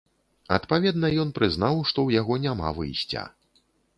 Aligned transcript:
Адпаведна 0.55 1.11
ён 1.25 1.33
прызнаў, 1.37 1.75
што 1.91 1.99
ў 2.07 2.21
яго 2.21 2.33
няма 2.47 2.73
выйсця. 2.81 3.27